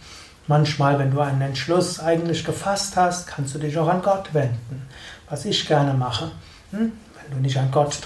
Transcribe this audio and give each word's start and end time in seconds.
Manchmal, 0.46 0.98
wenn 0.98 1.10
du 1.10 1.20
einen 1.20 1.42
Entschluss 1.42 2.00
eigentlich 2.00 2.44
gefasst 2.44 2.96
hast, 2.96 3.26
kannst 3.26 3.54
du 3.54 3.58
dich 3.58 3.76
auch 3.78 3.88
an 3.88 4.00
Gott 4.02 4.32
wenden, 4.32 4.88
was 5.28 5.44
ich 5.44 5.68
gerne 5.68 5.92
mache. 5.92 6.30
Hm? 6.70 6.92
Wenn 7.22 7.36
du 7.36 7.42
nicht 7.42 7.58
an 7.58 7.70
Gott 7.70 7.98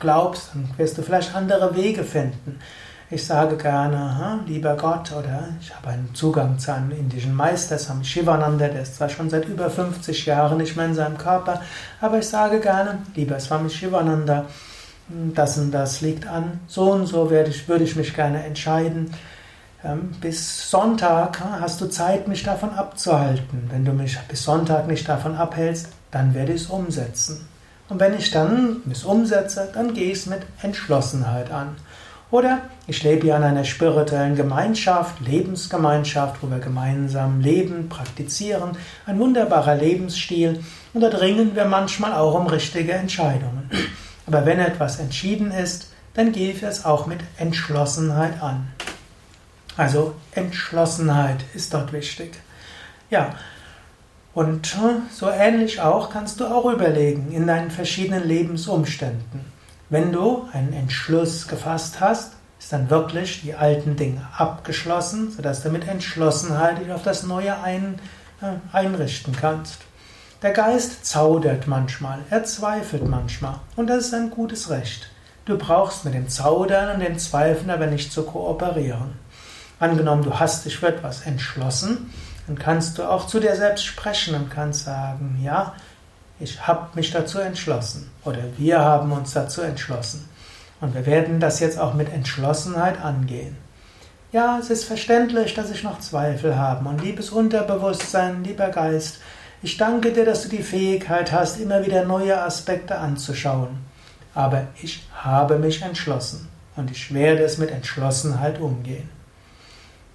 glaubst, 0.00 0.50
dann 0.54 0.68
wirst 0.78 0.96
du 0.96 1.02
vielleicht 1.02 1.34
andere 1.34 1.76
Wege 1.76 2.04
finden. 2.04 2.58
Ich 3.10 3.24
sage 3.24 3.56
gerne, 3.56 4.40
lieber 4.46 4.76
Gott, 4.76 5.12
oder 5.12 5.48
ich 5.62 5.74
habe 5.74 5.88
einen 5.88 6.14
Zugang 6.14 6.58
zu 6.58 6.74
einem 6.74 6.90
indischen 6.90 7.34
Meister, 7.34 7.78
Swami 7.78 8.04
Shivananda, 8.04 8.68
der 8.68 8.82
ist 8.82 8.96
zwar 8.96 9.08
schon 9.08 9.30
seit 9.30 9.46
über 9.46 9.70
50 9.70 10.26
Jahren 10.26 10.58
nicht 10.58 10.76
mehr 10.76 10.84
in 10.84 10.94
seinem 10.94 11.16
Körper, 11.16 11.62
aber 12.02 12.18
ich 12.18 12.28
sage 12.28 12.60
gerne, 12.60 12.98
lieber 13.14 13.40
Swami 13.40 13.70
Shivananda, 13.70 14.44
das 15.08 15.56
und 15.56 15.70
das 15.70 16.02
liegt 16.02 16.26
an, 16.26 16.60
so 16.66 16.92
und 16.92 17.06
so 17.06 17.30
werde 17.30 17.48
ich, 17.48 17.66
würde 17.66 17.84
ich 17.84 17.96
mich 17.96 18.14
gerne 18.14 18.44
entscheiden. 18.44 19.14
Ähm, 19.82 20.10
bis 20.20 20.68
Sonntag 20.70 21.40
hast 21.40 21.80
du 21.80 21.86
Zeit, 21.86 22.28
mich 22.28 22.42
davon 22.42 22.74
abzuhalten. 22.74 23.70
Wenn 23.70 23.86
du 23.86 23.92
mich 23.92 24.18
bis 24.28 24.42
Sonntag 24.42 24.86
nicht 24.86 25.08
davon 25.08 25.34
abhältst, 25.34 25.88
dann 26.10 26.34
werde 26.34 26.52
ich 26.52 26.62
es 26.62 26.66
umsetzen. 26.66 27.48
Und 27.88 28.00
wenn 28.00 28.18
ich 28.18 28.30
dann 28.30 28.82
es 28.90 29.04
umsetze, 29.04 29.70
dann 29.72 29.94
gehe 29.94 30.12
ich 30.12 30.18
es 30.18 30.26
mit 30.26 30.42
Entschlossenheit 30.60 31.50
an. 31.50 31.76
Oder 32.30 32.62
ich 32.86 33.02
lebe 33.02 33.26
ja 33.26 33.36
in 33.38 33.42
einer 33.42 33.64
spirituellen 33.64 34.36
Gemeinschaft, 34.36 35.20
Lebensgemeinschaft, 35.20 36.42
wo 36.42 36.50
wir 36.50 36.58
gemeinsam 36.58 37.40
leben, 37.40 37.88
praktizieren. 37.88 38.76
Ein 39.06 39.18
wunderbarer 39.18 39.76
Lebensstil. 39.76 40.62
Und 40.92 41.00
da 41.00 41.08
dringen 41.08 41.54
wir 41.54 41.64
manchmal 41.64 42.12
auch 42.12 42.34
um 42.34 42.46
richtige 42.46 42.92
Entscheidungen. 42.92 43.70
Aber 44.26 44.44
wenn 44.44 44.58
etwas 44.58 44.98
entschieden 44.98 45.52
ist, 45.52 45.90
dann 46.12 46.32
gehe 46.32 46.52
ich 46.52 46.62
es 46.62 46.84
auch 46.84 47.06
mit 47.06 47.20
Entschlossenheit 47.38 48.42
an. 48.42 48.68
Also 49.76 50.14
Entschlossenheit 50.32 51.44
ist 51.54 51.72
dort 51.72 51.92
wichtig. 51.92 52.32
Ja, 53.10 53.36
und 54.34 54.76
so 55.10 55.30
ähnlich 55.30 55.80
auch 55.80 56.10
kannst 56.10 56.40
du 56.40 56.46
auch 56.46 56.70
überlegen 56.70 57.32
in 57.32 57.46
deinen 57.46 57.70
verschiedenen 57.70 58.26
Lebensumständen. 58.26 59.57
Wenn 59.90 60.12
du 60.12 60.46
einen 60.52 60.74
Entschluss 60.74 61.48
gefasst 61.48 62.00
hast, 62.00 62.32
ist 62.58 62.72
dann 62.72 62.90
wirklich 62.90 63.40
die 63.40 63.54
alten 63.54 63.96
Dinge 63.96 64.20
abgeschlossen, 64.36 65.30
sodass 65.30 65.62
du 65.62 65.70
mit 65.70 65.88
Entschlossenheit 65.88 66.78
dich 66.78 66.92
auf 66.92 67.02
das 67.02 67.22
Neue 67.22 67.58
ein, 67.62 67.98
äh, 68.42 68.76
einrichten 68.76 69.34
kannst. 69.34 69.78
Der 70.42 70.52
Geist 70.52 71.06
zaudert 71.06 71.66
manchmal, 71.66 72.18
er 72.28 72.44
zweifelt 72.44 73.08
manchmal 73.08 73.60
und 73.76 73.88
das 73.88 74.06
ist 74.06 74.14
ein 74.14 74.28
gutes 74.28 74.68
Recht. 74.68 75.10
Du 75.46 75.56
brauchst 75.56 76.04
mit 76.04 76.12
dem 76.12 76.28
Zaudern 76.28 76.94
und 76.94 77.00
dem 77.00 77.18
Zweifeln 77.18 77.70
aber 77.70 77.86
nicht 77.86 78.12
zu 78.12 78.24
kooperieren. 78.24 79.14
Angenommen, 79.80 80.22
du 80.22 80.38
hast 80.38 80.66
dich 80.66 80.76
für 80.76 80.88
etwas 80.88 81.22
entschlossen, 81.22 82.12
dann 82.46 82.58
kannst 82.58 82.98
du 82.98 83.04
auch 83.04 83.26
zu 83.26 83.40
dir 83.40 83.56
selbst 83.56 83.86
sprechen 83.86 84.34
und 84.34 84.50
kannst 84.50 84.84
sagen, 84.84 85.40
ja, 85.42 85.72
ich 86.40 86.66
habe 86.66 86.88
mich 86.94 87.10
dazu 87.10 87.40
entschlossen 87.40 88.10
oder 88.24 88.38
wir 88.56 88.78
haben 88.80 89.10
uns 89.12 89.32
dazu 89.32 89.62
entschlossen. 89.62 90.28
Und 90.80 90.94
wir 90.94 91.06
werden 91.06 91.40
das 91.40 91.58
jetzt 91.58 91.78
auch 91.78 91.94
mit 91.94 92.12
Entschlossenheit 92.12 93.00
angehen. 93.00 93.56
Ja, 94.30 94.58
es 94.60 94.70
ist 94.70 94.84
verständlich, 94.84 95.54
dass 95.54 95.70
ich 95.70 95.82
noch 95.82 95.98
Zweifel 95.98 96.56
habe. 96.56 96.88
Und 96.88 97.02
liebes 97.02 97.30
Unterbewusstsein, 97.30 98.44
lieber 98.44 98.68
Geist, 98.68 99.18
ich 99.62 99.76
danke 99.76 100.12
dir, 100.12 100.24
dass 100.24 100.42
du 100.42 100.48
die 100.48 100.62
Fähigkeit 100.62 101.32
hast, 101.32 101.58
immer 101.58 101.84
wieder 101.84 102.04
neue 102.04 102.40
Aspekte 102.40 102.96
anzuschauen. 102.96 103.78
Aber 104.34 104.68
ich 104.80 105.04
habe 105.16 105.58
mich 105.58 105.82
entschlossen 105.82 106.48
und 106.76 106.92
ich 106.92 107.12
werde 107.12 107.42
es 107.42 107.58
mit 107.58 107.72
Entschlossenheit 107.72 108.60
umgehen. 108.60 109.08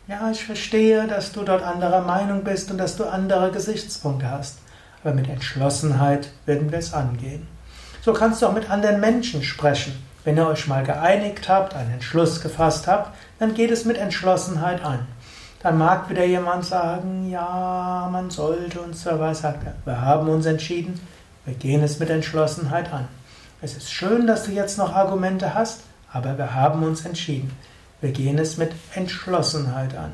Ja, 0.08 0.32
ich 0.32 0.46
verstehe, 0.46 1.08
dass 1.08 1.34
du 1.34 1.44
dort 1.44 1.64
anderer 1.64 2.02
Meinung 2.02 2.46
bist 2.46 2.72
und 2.72 2.78
dass 2.78 2.96
du 2.96 3.04
andere 3.06 3.52
Gesichtspunkte 3.52 4.30
hast 4.30 4.63
aber 5.04 5.14
mit 5.14 5.30
Entschlossenheit 5.30 6.30
werden 6.46 6.72
wir 6.72 6.80
es 6.80 6.94
angehen. 6.94 7.48
So 8.02 8.14
kannst 8.14 8.42
du 8.42 8.48
auch 8.48 8.54
mit 8.54 8.70
anderen 8.70 9.00
Menschen 9.00 9.44
sprechen. 9.44 9.94
Wenn 10.24 10.38
ihr 10.38 10.48
euch 10.48 10.68
mal 10.68 10.84
geeinigt 10.84 11.50
habt, 11.50 11.76
einen 11.76 11.94
Entschluss 11.94 12.42
gefasst 12.42 12.88
habt, 12.88 13.14
dann 13.40 13.54
geht 13.54 13.72
es 13.72 13.84
mit 13.84 13.98
Entschlossenheit 13.98 14.84
an. 14.84 15.00
Dann 15.62 15.78
mag 15.78 16.10
wieder 16.10 16.26
jemand 16.26 16.66
sagen, 16.66 17.30
ja, 17.30 18.08
man 18.12 18.30
sollte 18.30 18.80
so 18.92 19.20
weiter. 19.20 19.36
Sagt 19.36 19.66
er, 19.66 19.74
wir 19.86 20.02
haben 20.02 20.30
uns 20.30 20.46
entschieden, 20.46 21.00
wir 21.46 21.54
gehen 21.54 21.84
es 21.84 22.00
mit 22.00 22.10
Entschlossenheit 22.10 22.92
an. 22.92 23.08
Es 23.62 23.76
ist 23.76 23.92
schön, 23.92 24.28
dass 24.28 24.44
du 24.44 24.52
jetzt 24.52 24.78
noch 24.78 24.94
Argumente 24.94 25.54
hast, 25.54 25.82
aber 26.12 26.38
wir 26.38 26.54
haben 26.54 26.84
uns 26.84 27.06
entschieden. 27.06 27.52
Wir 28.02 28.12
gehen 28.12 28.38
es 28.38 28.58
mit 28.58 28.72
Entschlossenheit 28.94 29.96
an. 29.96 30.12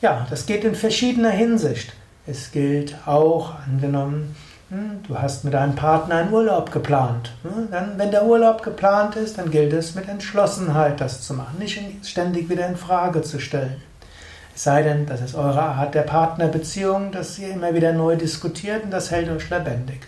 Ja, 0.00 0.26
das 0.30 0.46
geht 0.46 0.64
in 0.64 0.74
verschiedener 0.74 1.30
Hinsicht. 1.30 1.92
Es 2.26 2.52
gilt 2.52 2.96
auch, 3.06 3.54
angenommen, 3.66 4.34
hm, 4.70 5.02
du 5.06 5.18
hast 5.18 5.44
mit 5.44 5.52
deinem 5.52 5.74
Partner 5.74 6.16
einen 6.16 6.32
Urlaub 6.32 6.72
geplant. 6.72 7.32
Hm, 7.42 7.70
dann, 7.70 7.98
wenn 7.98 8.10
der 8.10 8.24
Urlaub 8.24 8.62
geplant 8.62 9.14
ist, 9.16 9.36
dann 9.36 9.50
gilt 9.50 9.74
es 9.74 9.94
mit 9.94 10.08
Entschlossenheit, 10.08 11.00
das 11.02 11.20
zu 11.20 11.34
machen, 11.34 11.58
nicht 11.58 11.78
ständig 12.02 12.48
wieder 12.48 12.66
in 12.66 12.76
Frage 12.76 13.20
zu 13.20 13.38
stellen. 13.38 13.82
Es 14.56 14.62
sei 14.64 14.82
denn, 14.82 15.04
das 15.04 15.20
ist 15.20 15.34
eure 15.34 15.62
Art 15.62 15.94
der 15.94 16.02
Partnerbeziehung, 16.02 17.12
dass 17.12 17.38
ihr 17.38 17.50
immer 17.50 17.74
wieder 17.74 17.92
neu 17.92 18.16
diskutiert 18.16 18.84
und 18.84 18.90
das 18.90 19.10
hält 19.10 19.28
euch 19.28 19.50
lebendig. 19.50 20.00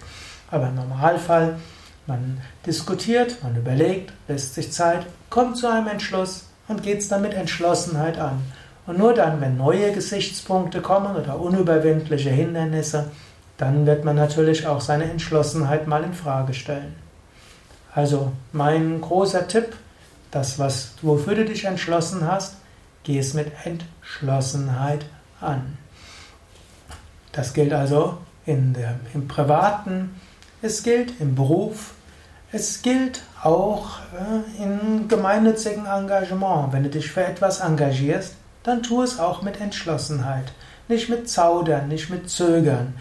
Aber 0.50 0.68
im 0.68 0.76
Normalfall, 0.76 1.56
man 2.06 2.40
diskutiert, 2.64 3.42
man 3.42 3.56
überlegt, 3.56 4.12
lässt 4.28 4.54
sich 4.54 4.72
Zeit, 4.72 5.04
kommt 5.28 5.58
zu 5.58 5.66
einem 5.66 5.88
Entschluss 5.88 6.48
und 6.68 6.82
geht 6.82 7.00
es 7.00 7.08
dann 7.08 7.22
mit 7.22 7.34
Entschlossenheit 7.34 8.18
an. 8.18 8.40
Und 8.86 8.98
nur 8.98 9.14
dann, 9.14 9.40
wenn 9.40 9.56
neue 9.56 9.92
Gesichtspunkte 9.92 10.80
kommen 10.80 11.16
oder 11.16 11.40
unüberwindliche 11.40 12.30
Hindernisse, 12.30 13.10
dann 13.56 13.86
wird 13.86 14.04
man 14.04 14.16
natürlich 14.16 14.66
auch 14.66 14.80
seine 14.80 15.10
Entschlossenheit 15.10 15.86
mal 15.86 16.04
in 16.04 16.14
Frage 16.14 16.54
stellen. 16.54 16.94
Also 17.94 18.32
mein 18.52 19.00
großer 19.00 19.48
Tipp, 19.48 19.74
das, 20.30 20.58
was, 20.58 20.92
wofür 21.02 21.34
du 21.34 21.44
dich 21.46 21.64
entschlossen 21.64 22.30
hast, 22.30 22.56
geh 23.04 23.18
es 23.18 23.34
mit 23.34 23.50
Entschlossenheit 23.64 25.06
an. 25.40 25.78
Das 27.32 27.54
gilt 27.54 27.72
also 27.72 28.18
der, 28.46 29.00
im 29.14 29.28
Privaten, 29.28 30.20
es 30.62 30.82
gilt 30.82 31.20
im 31.20 31.34
Beruf, 31.34 31.94
es 32.52 32.82
gilt 32.82 33.22
auch 33.42 33.98
äh, 34.14 34.62
in 34.62 35.08
gemeinnützigen 35.08 35.86
Engagement. 35.86 36.72
Wenn 36.72 36.84
du 36.84 36.90
dich 36.90 37.10
für 37.10 37.24
etwas 37.24 37.60
engagierst, 37.60 38.34
dann 38.66 38.82
tu 38.82 39.02
es 39.02 39.18
auch 39.18 39.42
mit 39.42 39.60
Entschlossenheit. 39.60 40.52
Nicht 40.88 41.08
mit 41.08 41.28
Zaudern, 41.28 41.88
nicht 41.88 42.10
mit 42.10 42.28
Zögern. 42.28 42.94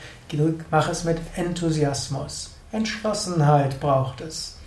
Mach 0.72 0.90
es 0.90 1.04
mit 1.04 1.18
Enthusiasmus. 1.36 2.56
Entschlossenheit 2.72 3.80
braucht 3.80 4.22
es. 4.22 4.58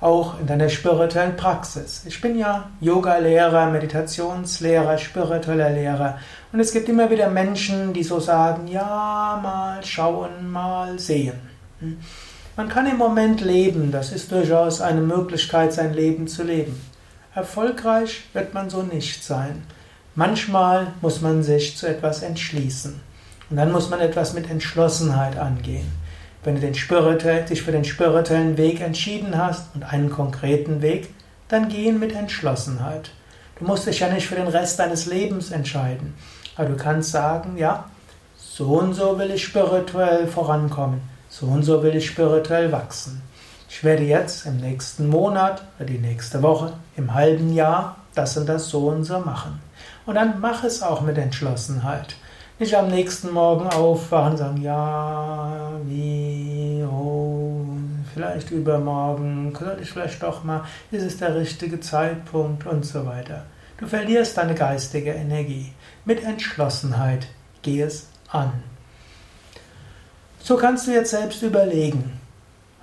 Auch 0.00 0.38
in 0.40 0.46
deiner 0.46 0.68
spirituellen 0.68 1.36
Praxis. 1.36 2.02
Ich 2.06 2.20
bin 2.20 2.38
ja 2.38 2.68
Yoga-Lehrer, 2.80 3.70
Meditationslehrer, 3.70 4.98
spiritueller 4.98 5.70
Lehrer. 5.70 6.18
Und 6.52 6.60
es 6.60 6.72
gibt 6.72 6.88
immer 6.88 7.10
wieder 7.10 7.30
Menschen, 7.30 7.92
die 7.92 8.02
so 8.02 8.20
sagen, 8.20 8.66
ja, 8.66 9.40
mal 9.42 9.84
schauen, 9.84 10.50
mal 10.50 10.98
sehen. 10.98 11.38
Hm? 11.80 11.98
Man 12.56 12.68
kann 12.68 12.86
im 12.86 12.98
Moment 12.98 13.40
leben, 13.40 13.90
das 13.90 14.12
ist 14.12 14.30
durchaus 14.30 14.80
eine 14.80 15.00
Möglichkeit, 15.00 15.72
sein 15.72 15.92
Leben 15.92 16.28
zu 16.28 16.44
leben. 16.44 16.80
Erfolgreich 17.34 18.24
wird 18.32 18.54
man 18.54 18.70
so 18.70 18.82
nicht 18.82 19.24
sein. 19.24 19.64
Manchmal 20.16 20.92
muss 21.00 21.20
man 21.22 21.42
sich 21.42 21.76
zu 21.76 21.88
etwas 21.88 22.22
entschließen. 22.22 23.00
Und 23.50 23.56
dann 23.56 23.72
muss 23.72 23.90
man 23.90 23.98
etwas 23.98 24.32
mit 24.32 24.48
Entschlossenheit 24.48 25.36
angehen. 25.36 25.90
Wenn 26.44 26.54
du 26.54 26.60
den 26.60 26.74
dich 26.74 27.62
für 27.62 27.72
den 27.72 27.84
spirituellen 27.84 28.56
Weg 28.56 28.80
entschieden 28.80 29.36
hast 29.36 29.74
und 29.74 29.82
einen 29.82 30.10
konkreten 30.10 30.82
Weg, 30.82 31.12
dann 31.48 31.68
gehen 31.68 31.98
mit 31.98 32.14
Entschlossenheit. 32.14 33.10
Du 33.58 33.64
musst 33.64 33.86
dich 33.86 34.00
ja 34.00 34.08
nicht 34.08 34.28
für 34.28 34.36
den 34.36 34.46
Rest 34.46 34.78
deines 34.78 35.06
Lebens 35.06 35.50
entscheiden. 35.50 36.14
Aber 36.54 36.68
du 36.68 36.76
kannst 36.76 37.10
sagen, 37.10 37.56
ja, 37.56 37.86
so 38.36 38.78
und 38.78 38.94
so 38.94 39.18
will 39.18 39.32
ich 39.32 39.42
spirituell 39.42 40.28
vorankommen. 40.28 41.00
So 41.28 41.46
und 41.46 41.64
so 41.64 41.82
will 41.82 41.96
ich 41.96 42.06
spirituell 42.06 42.70
wachsen. 42.70 43.20
Ich 43.68 43.82
werde 43.82 44.04
jetzt 44.04 44.46
im 44.46 44.58
nächsten 44.58 45.08
Monat 45.08 45.64
oder 45.76 45.86
die 45.86 45.98
nächste 45.98 46.40
Woche, 46.40 46.74
im 46.96 47.14
halben 47.14 47.52
Jahr 47.52 47.96
das 48.14 48.36
und 48.36 48.46
das 48.46 48.68
so 48.68 48.86
und 48.86 49.02
so 49.02 49.18
machen. 49.18 49.60
Und 50.06 50.16
dann 50.16 50.40
mach 50.40 50.64
es 50.64 50.82
auch 50.82 51.00
mit 51.00 51.16
Entschlossenheit. 51.16 52.16
Nicht 52.58 52.74
am 52.76 52.88
nächsten 52.88 53.30
Morgen 53.30 53.66
aufwachen 53.66 54.32
und 54.32 54.38
sagen, 54.38 54.62
ja, 54.62 55.72
wie, 55.86 56.84
oh, 56.84 57.66
vielleicht 58.12 58.50
übermorgen, 58.50 59.52
könnte 59.52 59.82
ich 59.82 59.90
vielleicht 59.90 60.22
doch 60.22 60.44
mal, 60.44 60.64
ist 60.90 61.02
es 61.02 61.16
der 61.16 61.34
richtige 61.34 61.80
Zeitpunkt 61.80 62.66
und 62.66 62.84
so 62.84 63.06
weiter. 63.06 63.44
Du 63.78 63.86
verlierst 63.86 64.36
deine 64.36 64.54
geistige 64.54 65.12
Energie. 65.12 65.72
Mit 66.04 66.22
Entschlossenheit 66.22 67.26
geh 67.62 67.82
es 67.82 68.08
an. 68.30 68.52
So 70.38 70.56
kannst 70.56 70.86
du 70.86 70.92
jetzt 70.92 71.10
selbst 71.10 71.42
überlegen, 71.42 72.20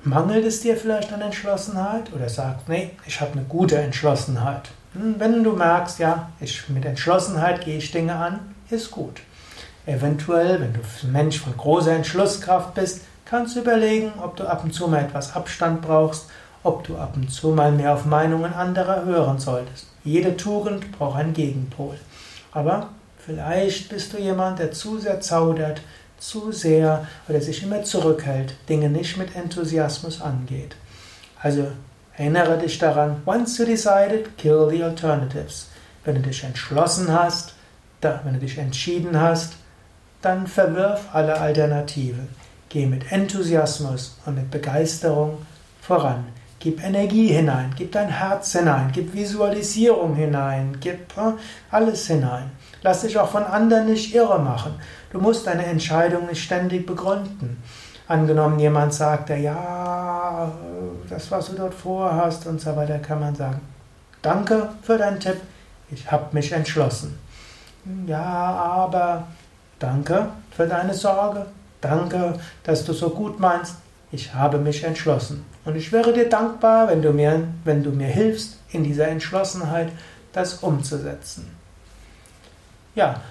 mangelt 0.04 0.46
es 0.46 0.62
dir 0.62 0.76
vielleicht 0.76 1.14
an 1.14 1.22
Entschlossenheit 1.22 2.12
oder 2.12 2.28
sagst, 2.28 2.68
nee, 2.68 2.92
ich 3.06 3.22
habe 3.22 3.34
eine 3.34 3.44
gute 3.44 3.78
Entschlossenheit. 3.78 4.72
Hm, 4.94 5.16
wenn 5.20 5.44
du 5.44 5.54
merkst, 5.54 6.00
ja, 6.00 6.32
ich, 6.40 6.68
mit 6.70 6.86
Entschlossenheit 6.86 7.64
gehe 7.64 7.78
ich 7.78 7.92
Dinge 7.92 8.16
an, 8.16 8.40
ist 8.70 8.92
gut. 8.92 9.22
Eventuell, 9.86 10.60
wenn 10.62 10.74
du 10.74 10.80
ein 10.80 11.12
Mensch 11.12 11.40
von 11.40 11.56
großer 11.56 11.92
Entschlusskraft 11.92 12.74
bist, 12.76 13.02
kannst 13.26 13.56
du 13.56 13.62
überlegen, 13.62 14.12
ob 14.22 14.36
du 14.36 14.46
ab 14.46 14.64
und 14.64 14.74
zu 14.74 14.88
mal 14.88 15.04
etwas 15.04 15.36
Abstand 15.36 15.82
brauchst, 15.82 16.28
ob 16.64 16.84
du 16.84 16.98
ab 16.98 17.14
und 17.16 17.32
zu 17.32 17.50
mal 17.50 17.72
mehr 17.72 17.94
auf 17.94 18.06
Meinungen 18.06 18.54
anderer 18.54 19.06
hören 19.06 19.40
solltest. 19.40 19.88
Jede 20.04 20.38
Tugend 20.38 20.92
braucht 20.92 21.18
einen 21.20 21.34
Gegenpol. 21.34 21.96
Aber 22.52 22.90
vielleicht 23.18 23.90
bist 23.90 24.14
du 24.14 24.18
jemand, 24.18 24.60
der 24.60 24.72
zu 24.72 25.00
sehr 25.00 25.22
zaudert, 25.22 25.82
zu 26.20 26.52
sehr 26.52 27.08
oder 27.28 27.42
sich 27.42 27.64
immer 27.64 27.84
zurückhält, 27.84 28.54
Dinge 28.70 28.90
nicht 28.90 29.18
mit 29.18 29.36
Enthusiasmus 29.36 30.22
angeht. 30.22 30.76
Also 31.42 31.68
erinnere 32.22 32.58
dich 32.58 32.78
daran, 32.78 33.22
once 33.26 33.58
you 33.58 33.66
decided, 33.66 34.38
kill 34.38 34.70
the 34.70 34.84
alternatives. 34.84 35.70
Wenn 36.06 36.16
du 36.16 36.22
dich 36.22 36.44
entschlossen 36.44 37.12
hast, 37.12 37.54
wenn 38.02 38.34
du 38.34 38.40
dich 38.40 38.58
entschieden 38.58 39.20
hast, 39.20 39.54
dann 40.22 40.48
verwirf 40.48 41.02
alle 41.14 41.40
Alternativen. 41.40 42.30
Geh 42.70 42.86
mit 42.86 43.12
Enthusiasmus 43.12 44.18
und 44.26 44.36
mit 44.36 44.52
Begeisterung 44.52 45.46
voran. 45.82 46.26
Gib 46.60 46.84
Energie 46.84 47.28
hinein, 47.28 47.74
gib 47.76 47.92
dein 47.92 48.10
Herz 48.10 48.52
hinein, 48.54 48.92
gib 48.94 49.14
Visualisierung 49.16 50.16
hinein, 50.16 50.78
gib 50.80 51.18
äh, 51.18 51.34
alles 51.72 52.06
hinein. 52.06 52.52
Lass 52.84 53.02
dich 53.02 53.18
auch 53.18 53.30
von 53.30 53.44
anderen 53.44 53.88
nicht 53.88 54.14
irre 54.14 54.40
machen. 54.40 54.76
Du 55.12 55.20
musst 55.20 55.48
deine 55.48 55.66
Entscheidung 55.66 56.28
nicht 56.28 56.44
ständig 56.44 56.86
begründen. 56.86 57.62
Angenommen, 58.08 58.60
jemand 58.60 58.94
sagt, 58.94 59.30
ja, 59.30 60.52
das, 61.10 61.32
was 61.32 61.48
du 61.48 61.54
dort 61.54 61.74
vorhast 61.74 62.46
und 62.48 62.60
so 62.60 62.76
weiter, 62.76 63.00
kann 63.00 63.20
man 63.20 63.36
sagen, 63.36 63.62
danke 64.22 64.70
für 64.82 64.98
deinen 64.98 65.20
Tipp, 65.20 65.38
ich 65.90 66.12
habe 66.12 66.26
mich 66.32 66.52
entschlossen. 66.52 67.18
Ja, 68.06 68.24
aber 68.24 69.28
danke 69.80 70.28
für 70.56 70.68
deine 70.68 70.94
Sorge, 70.94 71.46
danke, 71.80 72.40
dass 72.64 72.86
du 72.86 72.94
so 72.94 73.10
gut 73.10 73.40
meinst, 73.40 73.76
ich 74.12 74.34
habe 74.34 74.58
mich 74.58 74.84
entschlossen. 74.84 75.46
Und 75.64 75.76
ich 75.76 75.92
wäre 75.92 76.12
dir 76.12 76.28
dankbar, 76.28 76.88
wenn 76.90 77.02
du 77.02 77.12
mir, 77.12 77.48
wenn 77.64 77.84
du 77.84 77.92
mir 77.92 78.08
hilfst, 78.08 78.58
in 78.72 78.84
dieser 78.84 79.08
Entschlossenheit 79.08 79.90
das 80.34 80.56
umzusetzen. 80.56 81.50
Ja, 82.96 83.22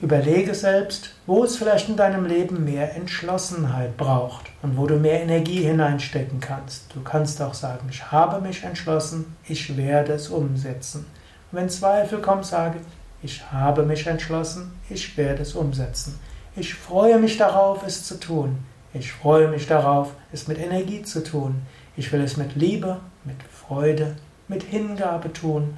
überlege 0.00 0.54
selbst, 0.54 1.14
wo 1.26 1.44
es 1.44 1.56
vielleicht 1.56 1.88
in 1.88 1.96
deinem 1.96 2.26
Leben 2.26 2.64
mehr 2.64 2.94
Entschlossenheit 2.96 3.96
braucht 3.96 4.44
und 4.62 4.76
wo 4.76 4.86
du 4.86 4.96
mehr 4.96 5.22
Energie 5.22 5.62
hineinstecken 5.62 6.40
kannst. 6.40 6.94
Du 6.94 7.02
kannst 7.02 7.40
auch 7.40 7.54
sagen, 7.54 7.88
ich 7.90 8.12
habe 8.12 8.40
mich 8.40 8.62
entschlossen, 8.62 9.36
ich 9.48 9.76
werde 9.76 10.12
es 10.12 10.28
umsetzen. 10.28 11.06
Und 11.50 11.58
wenn 11.58 11.70
Zweifel 11.70 12.20
kommen, 12.20 12.42
sage, 12.42 12.78
ich 13.22 13.50
habe 13.50 13.84
mich 13.84 14.06
entschlossen, 14.06 14.72
ich 14.90 15.16
werde 15.16 15.42
es 15.42 15.54
umsetzen. 15.54 16.18
Ich 16.54 16.74
freue 16.74 17.18
mich 17.18 17.38
darauf, 17.38 17.86
es 17.86 18.04
zu 18.04 18.20
tun. 18.20 18.58
Ich 18.92 19.12
freue 19.12 19.48
mich 19.48 19.66
darauf, 19.66 20.12
es 20.32 20.48
mit 20.48 20.58
Energie 20.58 21.02
zu 21.02 21.22
tun. 21.24 21.62
Ich 21.96 22.12
will 22.12 22.20
es 22.20 22.36
mit 22.36 22.54
Liebe, 22.54 23.00
mit 23.24 23.36
Freude, 23.42 24.16
mit 24.48 24.62
Hingabe 24.62 25.32
tun 25.32 25.76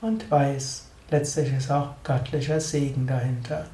und 0.00 0.30
weiß, 0.30 0.89
Letztlich 1.10 1.52
ist 1.52 1.70
auch 1.70 1.88
göttlicher 2.04 2.60
Segen 2.60 3.06
dahinter. 3.06 3.66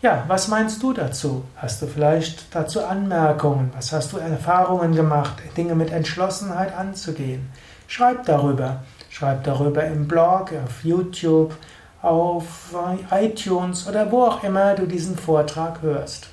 Ja, 0.00 0.22
was 0.28 0.46
meinst 0.46 0.80
du 0.82 0.92
dazu? 0.92 1.44
Hast 1.56 1.82
du 1.82 1.88
vielleicht 1.88 2.54
dazu 2.54 2.84
Anmerkungen? 2.84 3.72
Was 3.74 3.92
hast 3.92 4.12
du 4.12 4.18
Erfahrungen 4.18 4.94
gemacht, 4.94 5.42
Dinge 5.56 5.74
mit 5.74 5.90
Entschlossenheit 5.90 6.72
anzugehen? 6.76 7.50
Schreib 7.88 8.24
darüber. 8.24 8.84
Schreib 9.10 9.42
darüber 9.42 9.84
im 9.84 10.06
Blog, 10.06 10.52
auf 10.64 10.84
YouTube, 10.84 11.56
auf 12.02 12.72
iTunes 13.10 13.88
oder 13.88 14.12
wo 14.12 14.22
auch 14.24 14.44
immer 14.44 14.74
du 14.74 14.86
diesen 14.86 15.18
Vortrag 15.18 15.82
hörst. 15.82 16.28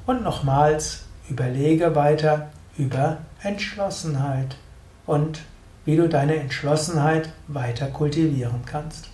Und 0.07 0.23
nochmals 0.23 1.05
überlege 1.31 1.95
weiter 1.95 2.51
über 2.77 3.19
Entschlossenheit 3.43 4.57
und 5.07 5.41
wie 5.87 5.97
du 5.97 6.07
deine 6.09 6.37
Entschlossenheit 6.37 7.33
weiter 7.47 7.87
kultivieren 7.87 8.61
kannst. 8.67 9.09